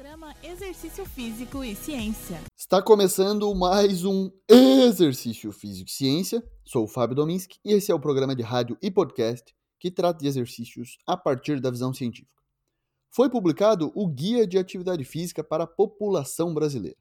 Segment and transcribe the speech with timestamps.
[0.00, 2.40] Programa Exercício Físico e Ciência.
[2.56, 6.42] Está começando mais um Exercício Físico e Ciência.
[6.64, 10.20] Sou o Fábio Dominski e esse é o programa de rádio e podcast que trata
[10.20, 12.42] de exercícios a partir da visão científica.
[13.10, 16.96] Foi publicado o Guia de Atividade Física para a População Brasileira.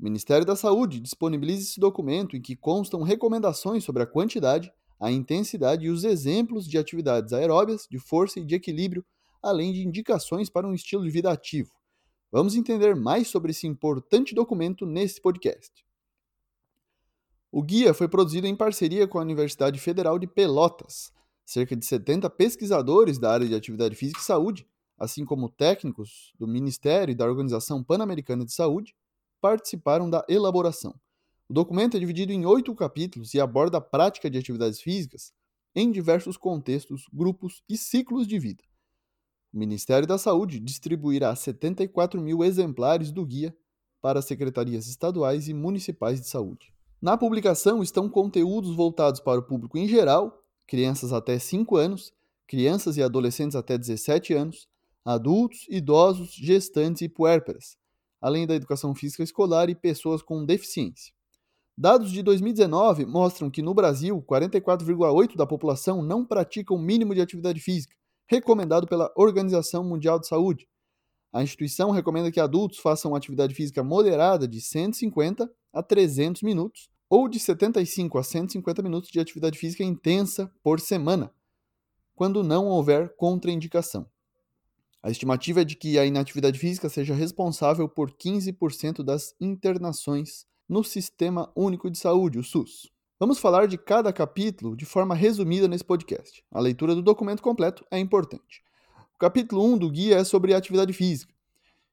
[0.00, 5.12] O Ministério da Saúde disponibiliza esse documento em que constam recomendações sobre a quantidade, a
[5.12, 9.04] intensidade e os exemplos de atividades aeróbias, de força e de equilíbrio,
[9.42, 11.78] além de indicações para um estilo de vida ativo.
[12.32, 15.84] Vamos entender mais sobre esse importante documento nesse podcast.
[17.50, 21.12] O guia foi produzido em parceria com a Universidade Federal de Pelotas.
[21.44, 24.64] Cerca de 70 pesquisadores da área de atividade física e saúde,
[24.96, 28.94] assim como técnicos do Ministério e da Organização Pan-Americana de Saúde,
[29.40, 30.94] participaram da elaboração.
[31.48, 35.32] O documento é dividido em oito capítulos e aborda a prática de atividades físicas
[35.74, 38.62] em diversos contextos, grupos e ciclos de vida.
[39.52, 43.54] O Ministério da Saúde distribuirá 74 mil exemplares do guia
[44.00, 46.72] para as secretarias estaduais e municipais de saúde.
[47.02, 52.12] Na publicação estão conteúdos voltados para o público em geral, crianças até 5 anos,
[52.46, 54.68] crianças e adolescentes até 17 anos,
[55.04, 57.76] adultos, idosos, gestantes e puérperas,
[58.20, 61.12] além da educação física escolar e pessoas com deficiência.
[61.76, 67.20] Dados de 2019 mostram que no Brasil, 44,8% da população não pratica o mínimo de
[67.20, 67.96] atividade física,
[68.30, 70.68] recomendado pela Organização Mundial de Saúde.
[71.32, 77.28] A instituição recomenda que adultos façam atividade física moderada de 150 a 300 minutos ou
[77.28, 81.34] de 75 a 150 minutos de atividade física intensa por semana,
[82.14, 84.06] quando não houver contraindicação.
[85.02, 90.84] A estimativa é de que a inatividade física seja responsável por 15% das internações no
[90.84, 92.92] Sistema Único de Saúde, o SUS.
[93.22, 96.42] Vamos falar de cada capítulo de forma resumida nesse podcast.
[96.50, 98.62] A leitura do documento completo é importante.
[99.14, 101.34] O capítulo 1 do guia é sobre atividade física.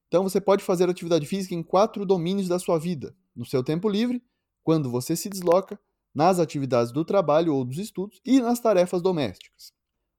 [0.06, 3.90] Então você pode fazer atividade física em quatro domínios da sua vida: no seu tempo
[3.90, 4.24] livre,
[4.64, 5.78] quando você se desloca,
[6.14, 9.74] nas atividades do trabalho ou dos estudos e nas tarefas domésticas.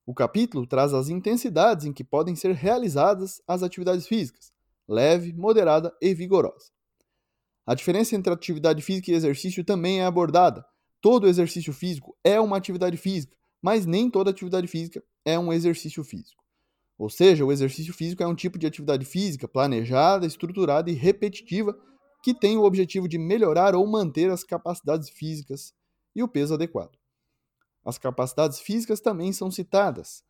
[0.06, 4.54] O capítulo traz as intensidades em que podem ser realizadas as atividades físicas:
[4.88, 6.70] leve, moderada e vigorosa.
[7.66, 10.64] A diferença entre atividade física e exercício também é abordada,
[11.02, 16.04] todo exercício físico é uma atividade física, mas nem toda atividade física é um exercício
[16.04, 16.44] físico.
[16.98, 21.78] Ou seja, o exercício físico é um tipo de atividade física planejada, estruturada e repetitiva
[22.22, 25.74] que tem o objetivo de melhorar ou manter as capacidades físicas
[26.14, 26.98] e o peso adequado.
[27.86, 30.24] As capacidades físicas também são citadas.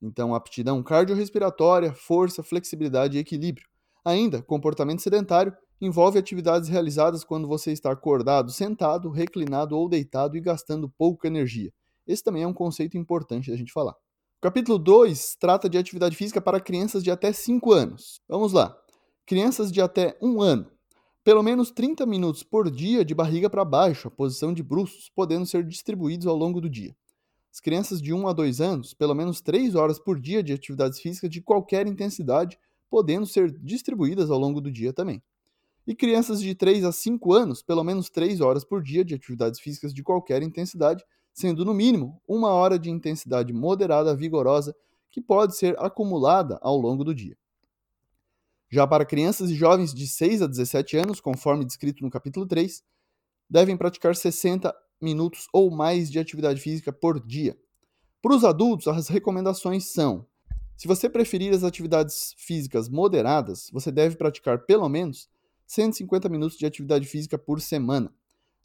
[0.00, 3.66] Então, aptidão cardiorrespiratória, força, flexibilidade e equilíbrio.
[4.04, 10.40] Ainda, comportamento sedentário envolve atividades realizadas quando você está acordado, sentado, reclinado ou deitado e
[10.40, 11.72] gastando pouca energia.
[12.06, 13.90] Esse também é um conceito importante da gente falar.
[13.90, 18.20] O capítulo 2 trata de atividade física para crianças de até 5 anos.
[18.28, 18.76] Vamos lá.
[19.26, 20.70] Crianças de até 1 ano.
[21.24, 25.46] Pelo menos 30 minutos por dia de barriga para baixo, a posição de bruços, podendo
[25.46, 26.94] ser distribuídos ao longo do dia.
[27.52, 31.00] As crianças de 1 a 2 anos, pelo menos 3 horas por dia de atividades
[31.00, 32.56] físicas de qualquer intensidade,
[32.88, 35.20] podendo ser distribuídas ao longo do dia também.
[35.86, 39.60] E crianças de 3 a 5 anos, pelo menos 3 horas por dia de atividades
[39.60, 44.74] físicas de qualquer intensidade, sendo no mínimo uma hora de intensidade moderada vigorosa
[45.10, 47.36] que pode ser acumulada ao longo do dia.
[48.70, 52.82] Já para crianças e jovens de 6 a 17 anos, conforme descrito no capítulo 3,
[53.48, 57.56] devem praticar 60 minutos ou mais de atividade física por dia.
[58.22, 60.26] Para os adultos, as recomendações são:
[60.76, 65.28] se você preferir as atividades físicas moderadas, você deve praticar pelo menos
[65.66, 68.12] 150 minutos de atividade física por semana.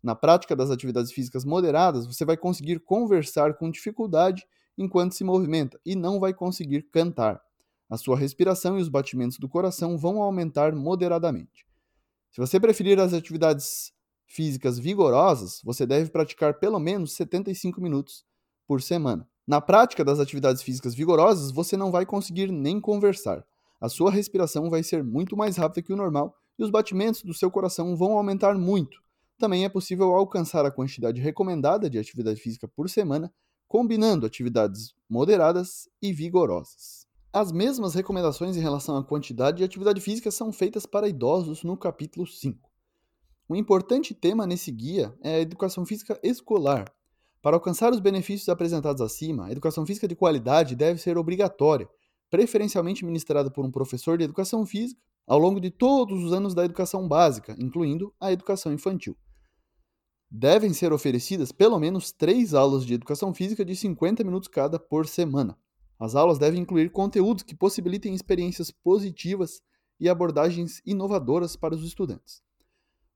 [0.02, 4.46] Na prática das atividades físicas moderadas, você vai conseguir conversar com dificuldade
[4.78, 7.42] enquanto se movimenta e não vai conseguir cantar.
[7.90, 11.66] A sua respiração e os batimentos do coração vão aumentar moderadamente.
[12.32, 13.92] Se você preferir as atividades
[14.26, 18.26] físicas vigorosas, você deve praticar pelo menos 75 minutos
[18.68, 19.28] por semana.
[19.48, 23.46] Na prática das atividades físicas vigorosas, você não vai conseguir nem conversar.
[23.80, 27.34] A sua respiração vai ser muito mais rápida que o normal e os batimentos do
[27.34, 29.02] seu coração vão aumentar muito.
[29.38, 33.32] Também é possível alcançar a quantidade recomendada de atividade física por semana,
[33.68, 37.06] combinando atividades moderadas e vigorosas.
[37.32, 41.78] As mesmas recomendações em relação à quantidade de atividade física são feitas para idosos no
[41.78, 42.68] capítulo 5.
[43.50, 46.92] Um importante tema nesse guia é a educação física escolar.
[47.42, 51.88] Para alcançar os benefícios apresentados acima, a educação física de qualidade deve ser obrigatória,
[52.30, 56.64] preferencialmente ministrada por um professor de educação física ao longo de todos os anos da
[56.64, 59.18] educação básica, incluindo a educação infantil.
[60.32, 65.06] Devem ser oferecidas pelo menos três aulas de educação física de 50 minutos cada por
[65.06, 65.58] semana.
[66.00, 69.62] As aulas devem incluir conteúdos que possibilitem experiências positivas
[70.00, 72.42] e abordagens inovadoras para os estudantes.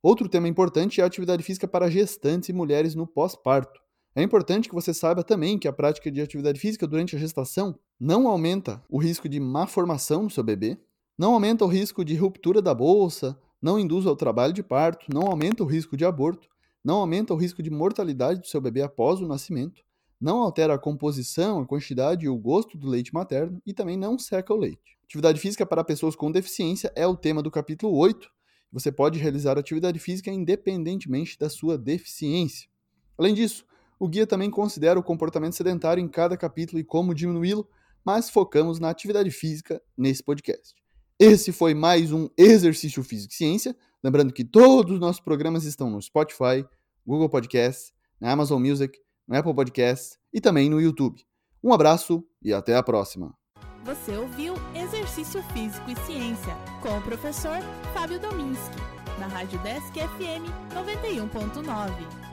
[0.02, 3.80] Outro tema importante é a atividade física para gestantes e mulheres no pós-parto.
[4.16, 7.80] É importante que você saiba também que a prática de atividade física durante a gestação
[8.00, 10.78] não aumenta o risco de má formação no seu bebê,
[11.18, 15.24] não aumenta o risco de ruptura da bolsa, não induz ao trabalho de parto, não
[15.24, 16.48] aumenta o risco de aborto,
[16.84, 19.84] não aumenta o risco de mortalidade do seu bebê após o nascimento,
[20.20, 24.18] não altera a composição, a quantidade e o gosto do leite materno e também não
[24.18, 24.98] seca o leite.
[25.04, 28.30] Atividade física para pessoas com deficiência é o tema do capítulo 8.
[28.72, 32.70] Você pode realizar atividade física independentemente da sua deficiência.
[33.18, 33.66] Além disso,
[34.00, 37.68] o guia também considera o comportamento sedentário em cada capítulo e como diminuí-lo,
[38.04, 40.81] mas focamos na atividade física nesse podcast.
[41.24, 43.76] Esse foi mais um Exercício Físico e Ciência.
[44.04, 46.66] Lembrando que todos os nossos programas estão no Spotify,
[47.06, 48.98] Google Podcasts, na Amazon Music,
[49.28, 51.22] no Apple Podcasts e também no YouTube.
[51.64, 53.38] Um abraço e até a próxima.
[53.86, 57.60] Você ouviu Exercício Físico e Ciência com o professor
[57.94, 58.78] Fábio Dominski,
[59.20, 62.31] na Rádio Desk FM 91.9.